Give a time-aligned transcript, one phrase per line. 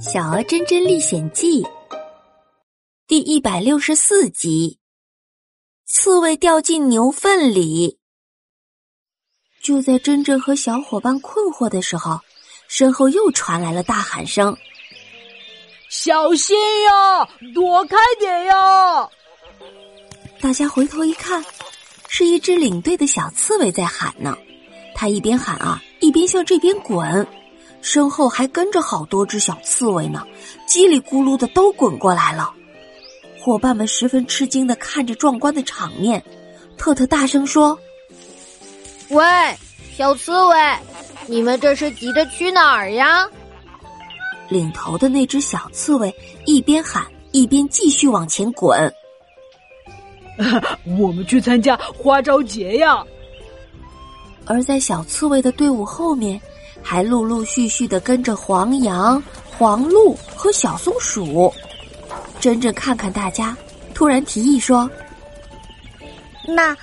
[0.02, 1.62] 《小鹅真真历险记》
[3.06, 4.78] 第一百六十四集：
[5.84, 7.98] 刺猬掉进牛粪里。
[9.62, 12.18] 就在真真和小伙伴困惑的时候，
[12.66, 14.56] 身后又传来了大喊声
[15.90, 19.06] ：“小心呀，躲开点呀！”
[20.40, 21.44] 大家回头一看，
[22.08, 24.34] 是一只领队的小刺猬在喊呢。
[24.94, 27.28] 他一边喊啊，一边向这边滚。
[27.82, 30.24] 身后还跟着好多只小刺猬呢，
[30.68, 32.52] 叽里咕噜的都滚过来了。
[33.38, 36.22] 伙伴们十分吃惊的看着壮观的场面。
[36.76, 37.78] 特特大声说
[39.08, 39.24] ：“喂，
[39.96, 40.56] 小刺猬，
[41.26, 43.26] 你们这是急着去哪儿呀？”
[44.48, 48.92] 领头的那只小刺猬一边喊一边继续往前滚。
[50.98, 53.04] 我们去参加花招节呀！
[54.46, 56.40] 而在小刺猬的队伍后面。
[56.82, 59.22] 还陆陆续续的跟着黄羊、
[59.56, 61.52] 黄鹿和小松鼠。
[62.40, 63.56] 真正看看大家，
[63.94, 64.90] 突然提议说
[66.48, 66.76] ：“那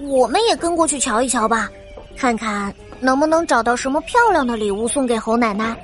[0.00, 1.70] 我们也跟过去瞧一瞧吧，
[2.16, 5.76] 看看能不能找到什么漂亮的礼物送给猴奶奶。”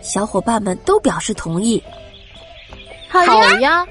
[0.00, 1.82] 小伙伴们都表示同意。
[3.08, 3.22] 好
[3.60, 3.86] 呀！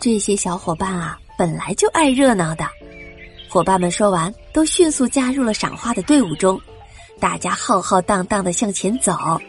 [0.00, 2.66] 这些小伙伴啊，本来就爱热闹的。
[3.48, 6.60] 伙伴们说完，都迅速加入了赏花的队伍中。
[7.18, 9.40] 大家浩浩荡荡的向前走，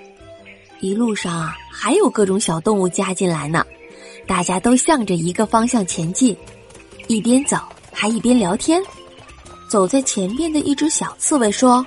[0.79, 3.65] 一路上啊，还有各种小动物加进来呢。
[4.25, 6.35] 大家都向着一个方向前进，
[7.07, 7.57] 一边走
[7.91, 8.81] 还一边聊天。
[9.69, 11.85] 走在前边的一只小刺猬说：“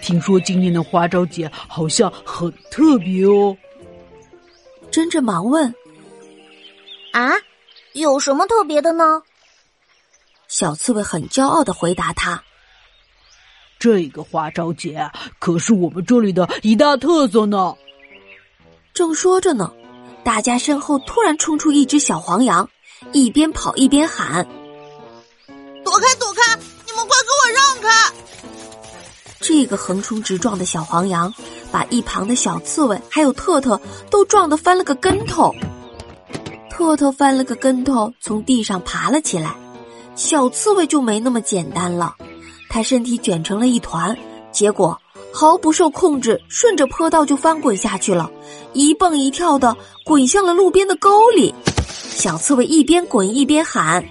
[0.00, 3.56] 听说今年的花招节好像很特别哦。”
[4.90, 5.74] 珍珍忙问
[7.12, 7.32] ：“啊，
[7.94, 9.22] 有什么特别的呢？”
[10.46, 12.42] 小刺猬很骄傲的回答他。
[13.78, 17.74] 这个花招节可是我们这里的一大特色呢。
[18.92, 19.72] 正说着呢，
[20.24, 22.68] 大家身后突然冲出一只小黄羊，
[23.12, 24.44] 一边跑一边喊
[25.84, 26.56] ：“躲开，躲开！
[26.86, 28.12] 你们快给我让开！”
[29.40, 31.32] 这个横冲直撞的小黄羊，
[31.70, 33.80] 把一旁的小刺猬还有特特
[34.10, 35.54] 都撞得翻了个跟头。
[36.68, 39.54] 特特翻了个跟头，从地上爬了起来，
[40.16, 42.16] 小刺猬就没那么简单了。
[42.68, 44.16] 他身体卷成了一团，
[44.52, 45.00] 结果
[45.32, 48.30] 毫不受控制，顺着坡道就翻滚下去了，
[48.72, 51.54] 一蹦一跳的滚向了路边的沟里。
[51.82, 54.04] 小刺猬一边滚一边喊：“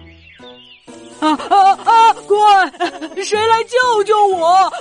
[1.19, 2.13] 啊啊啊！
[2.25, 4.71] 快，谁来救救我！”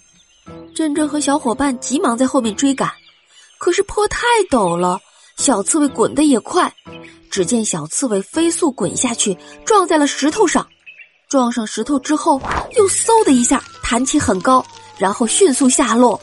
[0.74, 2.90] 珍珍和小伙伴急忙在后面追赶，
[3.58, 4.98] 可是坡太陡了，
[5.36, 6.72] 小刺猬滚得也快。
[7.30, 10.66] 只见小刺猬飞速滚下去，撞在了石头上。
[11.28, 12.40] 撞上石头之后，
[12.76, 14.64] 又嗖的一下弹起很高，
[14.96, 16.20] 然后迅速下落。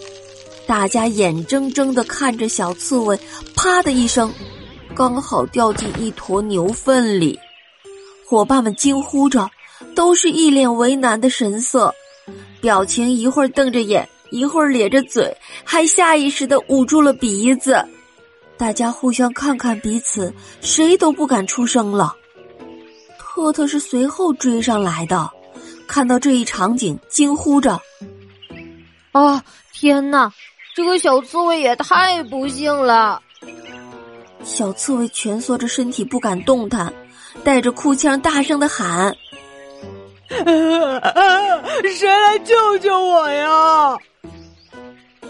[0.65, 3.19] 大家眼睁睁的看着小刺猬
[3.53, 4.33] “啪”的一声，
[4.95, 7.37] 刚好掉进一坨牛粪里。
[8.25, 9.49] 伙伴们惊呼着，
[9.93, 11.93] 都是一脸为难的神色，
[12.61, 15.35] 表情一会儿瞪着眼，一会儿咧着嘴，
[15.65, 17.85] 还下意识的捂住了鼻子。
[18.55, 22.15] 大家互相看看彼此，谁都不敢出声了。
[23.35, 25.27] 特特是随后追上来的，
[25.87, 27.81] 看到这一场景，惊呼着
[29.11, 30.31] ：“啊，天哪！
[30.75, 33.19] 这个小刺猬也太不幸了！”
[34.45, 36.93] 小刺猬蜷缩着身体不敢动弹，
[37.43, 39.15] 带着哭腔大声的喊：
[40.29, 43.97] “谁来救救我呀！”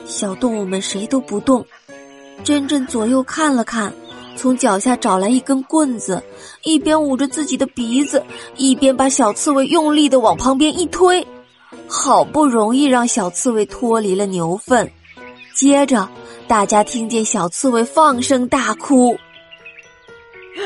[0.05, 1.65] 小动物们谁都不动，
[2.43, 3.93] 真真左右看了看。
[4.35, 6.21] 从脚下找来一根棍子，
[6.63, 8.23] 一边捂着自己的鼻子，
[8.57, 11.25] 一边把小刺猬用力的往旁边一推，
[11.87, 14.91] 好不容易让小刺猬脱离了牛粪。
[15.55, 16.09] 接着，
[16.47, 19.15] 大家听见小刺猬放声大哭。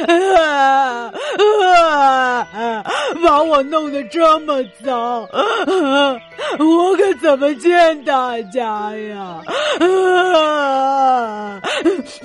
[0.08, 1.12] 啊
[1.66, 2.84] 啊！
[3.24, 5.22] 把我弄得这么脏，
[6.60, 9.42] 我可怎么见大家呀？
[9.80, 11.62] 啊！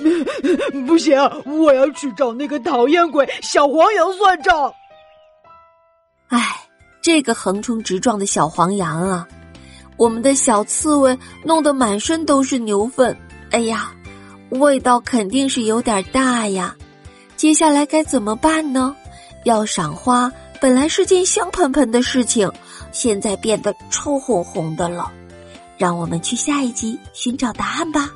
[0.85, 4.73] 不行，我要去找那个讨厌鬼小黄羊算账。
[6.29, 6.39] 哎，
[7.01, 9.27] 这个横冲直撞的小黄羊啊，
[9.97, 13.15] 我们的小刺猬弄得满身都是牛粪，
[13.51, 13.91] 哎呀，
[14.49, 16.75] 味道肯定是有点大呀。
[17.43, 18.95] 接下来该怎么办呢？
[19.43, 20.31] 要赏花
[20.61, 22.49] 本来是件香喷喷的事情，
[22.93, 25.11] 现在变得臭烘烘的了。
[25.77, 28.09] 让我们去下一集寻找答案吧。